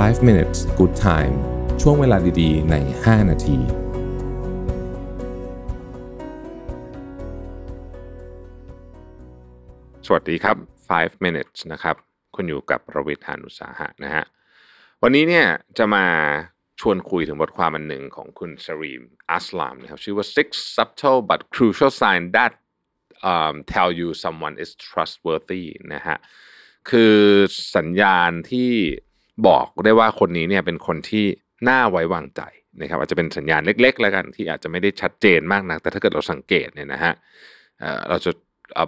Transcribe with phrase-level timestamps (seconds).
[0.00, 1.34] 5 minutes good time
[1.82, 3.58] ช่วงเวลาดีๆ ใน 5 นาที
[10.06, 10.56] สวัสดีครับ
[10.90, 11.96] 5 minutes นะครับ
[12.34, 14.24] คุณอยู่กับประวิทยานุสาหะนะฮะ
[15.02, 15.46] วันนี้เนี่ย
[15.78, 16.06] จะมา
[16.80, 22.52] ชวนคุยถึงบทความอันหนึ่งของคุณสรีมอัสลามนะครับ ชื่อว่า six subtle but crucial signs that
[23.32, 25.64] um, tell you someone is trustworthy
[25.94, 26.16] นะฮะ
[26.90, 27.16] คือ
[27.76, 28.72] สัญญาณที่
[29.46, 31.24] บอกได้ว่าคนนี้เนี่ยเป็นคนที่
[31.68, 32.42] น่าไว้วางใจ
[32.80, 37.12] นะครับอาจจะเป็นสัญญาณเล็ก ๆ แล้วกันที่อาจจะไม่ได้ชัดเจนมากนัก แต่ถ้าเกิดเราสังเกตเนี่ยนะฮะ
[38.08, 38.30] เราจะ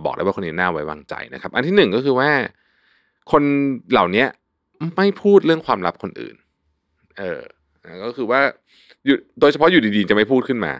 [0.04, 2.30] บอกได้ว่าคนนี้น่าไว้วางใจนะครับ อันที่หนึ่งก็คือว่า
[3.32, 3.42] คน
[3.92, 4.24] เหล่านี้
[4.96, 6.36] ไม่พูดเรื่องความลับคนอื่น
[7.18, 7.40] เออ
[8.04, 8.40] ก็คือว่า
[9.40, 10.72] โดยเฉพาะอยู่ดีๆ จะไม่พูดขึ้นมา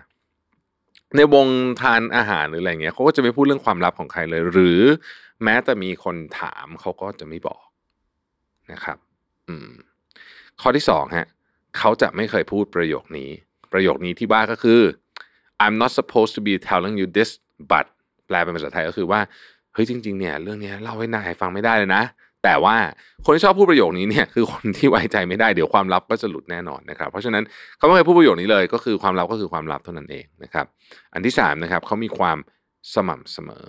[1.17, 1.47] ในวง
[1.81, 4.81] ทานอาหารหรืออะไรเงี้ยเขาก็จะไม่พูดเรื่องความลับของใครเลย หรือ
[5.45, 7.65] แม้แต่มีคนถามเขาก็จะไม่บอก
[8.73, 8.99] นะครับ
[10.61, 11.27] ข้อที่สองฮะ
[11.79, 13.31] เขาจะไม่เคยพูดประโยคนี้
[13.73, 14.81] ประโยคนี้ที่ว่าก็คือ
[15.65, 17.31] I'm not supposed to be telling you this
[17.71, 17.87] but
[18.27, 19.21] แปลเป็นภาษาไทยก็คือว่า
[19.73, 22.03] เฮ้ยจริง ๆ เนี่ย เรื่องเนี้ยเล่าให้นายฟังไม่ได้เลยนะ
[22.45, 22.77] แต่ว่า
[23.25, 27.45] คนที่ชอบพูดประโยคนี้เนี่ยคือคนที่ไว้ใจไม่ได้เดี๋ยวความลับก็จะหลุดแน่นอนนะครับ เพราะฉะนั้น
[27.77, 30.67] เขาไม่เคยพูดประโยคนี้เลย ก็คือความลับก็คือความลับเท่านั้นเองนะครับ
[31.15, 32.39] อันที่สามนะครับเขามีความ
[32.95, 33.65] สม่ำเสมอ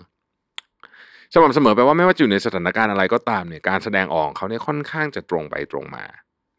[1.33, 6.05] สม่ำเสมอแปลว่าไม่ว่าอยู่ในสถานการณ์อะไรก็ตามเนี่ยการแสดงออกเขาเนี่ยค่อนข้างจะตรงไปตรงมา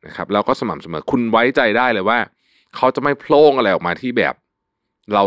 [0.06, 2.18] นะครับแล้วก็สม่ำเสมอคุณไว้ใจได้เลยว่า
[2.76, 4.34] เขาจะไม่โพล่งอะไรออกมาที่แบบ
[5.14, 5.22] เรา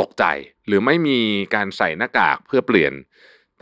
[0.00, 0.24] ตกใจ
[0.66, 1.18] หรือไม่มี
[1.54, 2.92] การใส่หน้ากากเพื่อเปลี่ยน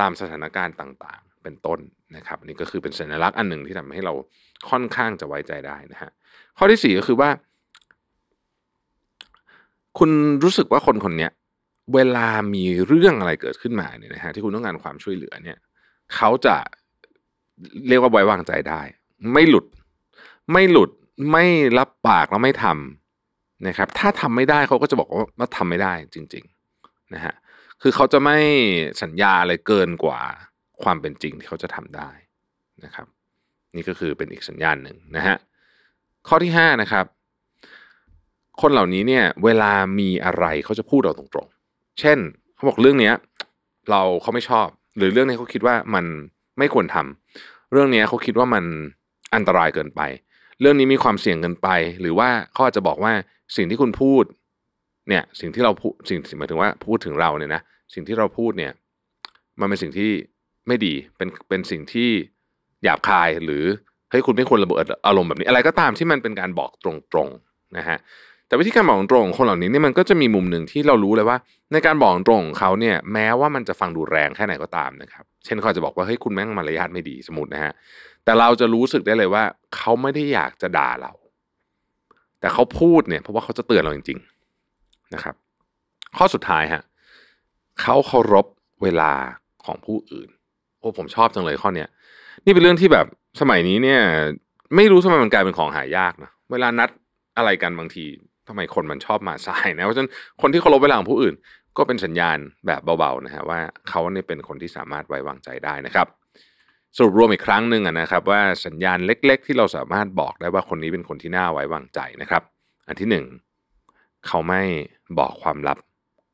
[0.01, 1.79] ตามสถานการณ์ต่างๆ เป็นต้น
[2.17, 4.13] นะครับนนี่ก็คือเป็นสัญลักษณ์อันหนึ่งที่ทำให้เรา
[4.71, 6.11] ค่อนข้างจะไว้ใจได้นะฮะ
[6.59, 7.31] ข้อที่สี่ก็คือว่า
[9.99, 10.11] คุณ
[10.45, 11.31] รู้สึกว่าคนคนเนี้ย
[11.95, 15.59] เวลามีเรื่องอะไรเกิดขึ้นมาเนี่ยนะฮะที่คุณต้องการความช่วยเหลือเนี่ย
[16.15, 16.57] เขาจะ
[17.89, 18.81] เรียกว่าไว้วางใจได้
[19.33, 19.67] ไม่หลุด
[20.53, 20.91] ไม่หลุด
[21.33, 21.45] ไม่
[21.79, 27.35] รับปากแล้วไม่ทำนะครับ ถ้าทำไม่ได้เขาก็จะบอกว่าว่าทำไม่ได้จริงๆนะฮะ
[27.83, 28.39] คือเขาจะไม่
[29.03, 30.21] สัญญาอะไรเกินกว่า
[30.83, 32.11] ความเป็นจริงที่เขาจะทำได้
[32.85, 33.07] นะครับ
[33.77, 35.37] นี่ก็คือเป็นอีกสัญญาณหนึ่งนะฮะ
[36.29, 37.07] ข้อที่ห้านะครับ
[38.61, 41.62] คนเหล่านี้เนี่ยเวลามีอะไรเขาจะพูดเราตรงๆ
[42.01, 42.19] เช่น
[42.55, 43.15] เขาบอกเรื่องเนี้ย
[43.91, 44.67] เราเขาไม่ชอบ
[44.97, 46.05] หรือเรื่องนี้เขาคิดว่ามัน
[46.59, 48.65] ไม่ควรทำเรื่องนี้เขาคิดว่ามัน
[49.35, 50.01] อันตรายเกินไป
[50.61, 51.69] เรื่องนี้มีความเสี่ยงเกินไป
[52.01, 53.13] หรือว่าเขาอาจจะบอกว่า
[53.57, 54.25] สิ่งที่คุณพูด
[55.09, 57.63] เนี่ยสิ่งที่เราพูดสิ่งหมายถึงว่าพูดถึงเราเนี่ยนะ
[57.95, 58.73] สิ่งที่เราพูดเนี่ย
[59.61, 60.11] มันเป็นสิ่งที่
[60.67, 62.11] ไม่ดีเป็นเป็นสิ่งที่
[62.83, 63.65] หยาบคายหรือ
[64.11, 66.87] เฮ้ยคุณไม่ควรระเบิดอารมณ์แบบนี้อะไรก็ตามที่มันเป็นการบอกต
[67.17, 67.99] รงๆนะฮะ
[68.53, 71.37] แต่วิธีการบอกตรงของคนเหล่านี้เนี่ยมันก็จะมีมุมหนึ่งที่เรารู้เลยว่า
[71.73, 77.73] ในการบอกตรงของเขาเนี่ยแม้ว่ามันจะฟังดูแรงแค่ไหนก็ตามนะครับเช่นเขาอาจจะบอกว่าเฮ้ยคุณแม่งมารยาทไม่ดีสมมตินะฮะ
[78.25, 79.45] แต่เราจะรู้สึกได้เลยว่า
[79.77, 81.13] เขาไม่ได้อยากจะด่าเรา
[82.41, 84.19] แต่เขาพูดเนี่ยเพราะว่าเขาจะเตือนเราจริง
[84.67, 85.35] ๆนะครับ
[86.17, 86.83] ข้อสุดท้ายฮะ
[87.81, 88.47] เขาเคารพ
[88.83, 89.13] เวลา
[89.65, 90.29] ของผู้อื่น
[90.79, 91.89] โอ้ผมชอบจังเลยข้อเนี้ย
[92.45, 93.07] นี่เป็นเรื่องที่แบบ
[93.41, 94.01] สมัยนี้เนี่ย
[94.77, 96.91] ไม่รู้ทำไมมันกลายเป็นของหายากนะเวลานัด
[97.37, 98.07] อะไรกันบางที
[98.49, 100.11] ทำไมคนมันชอบมาสายนะเพราะฉะนั้น
[100.41, 101.35] คนที่เคารพเวลาของผู้อื่น
[101.79, 106.07] ก็เป็นสัญญาณแบบเบาๆนะฮะว่าเขาเนี่ยเป็นคนที่สามารถไว้วางใจได้นะครับ
[106.97, 112.43] สรุปรวมอีกครั้งหนึ่งนะครับว่าสัญญาณเล็ก ๆ ที่เราสามารถบอกได้ว่าคนนี้เป็นคนที่น่าไว้วางใจนะครับ
[112.89, 113.25] อันที่หนึ่ง
[114.27, 114.63] เขาไม่
[115.19, 115.79] บอกความลับ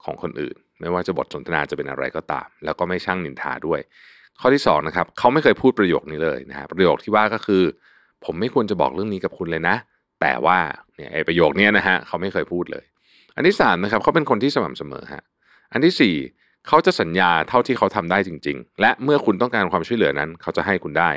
[0.04, 3.80] ของคนอื่น ไม่ว่าจะบทสนทนาจะเป็นอะไรก็ตาม แล้วก็ไม่ช่างนินทาด้วย
[4.40, 7.62] ข้อที่สองนะครับเขาไม่เคยพูดประโยคนี้เลยนะฮะประโยคที่ว่าก็คือ
[8.24, 9.76] ผมไม่ควรจะบอกเรื่องนี้กับคุณเลยนะ
[10.20, 10.58] แต่ว่า
[10.96, 12.84] เนี่ยไอ้ประโยคนี้นะฮะเขาไม่เคยพูดเลย
[13.36, 15.22] อันที่สามนะครับเขาเป็นคนที่สม่ำเสมอฮะ
[15.72, 16.14] อันที่สี่
[16.68, 21.10] เขาจะสัญญาเท่าที่เขาทำได้จริง ๆ และเมื่อคุณต้องการความช่วยเหลือนั้น เขาจะให้คุณได้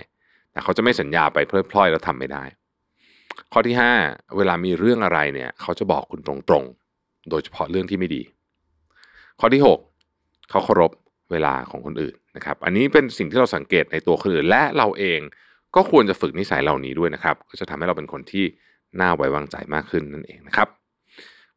[0.52, 2.44] แต่เขาจะไม่สัญญาไปเพลิดเพลินแล้วทำไม่ได้
[3.52, 3.92] ข้อที่ห้า
[4.38, 8.22] เวลามีเรื่องอะไรเนี่ย เขาจะบอกคุณตรงๆ โดยเฉพาะเรื่องที่ไม่ดี
[9.40, 9.80] ข้อที่หก
[10.50, 10.92] เขาเคารพ
[11.32, 15.20] เวลาของคนอื่นนะครับ อันนี้เป็นสิ่งที่เราสังเกตในตัวคนอื่นและเราเอง
[15.76, 18.46] ก็ควรจะฝึกนิสัยเหล่านี้ด้วยนะครับ ก็จะทำให้เราเป็นคนที่
[19.00, 20.68] น่าไว้วางใจมากขึ้นนั่นเองนะครับ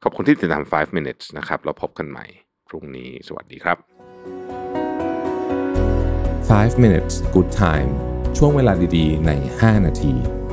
[0.02, 2.26] ขอบคุณที่ติดตาม 5 minutes นะครับแล้วพบกันใหม่
[2.68, 3.78] พรุ่งนี้สวัสดีครับ
[6.74, 7.90] 5 minutes good time
[8.36, 10.43] ช่วงเวลาดีๆ ใน 5 นาที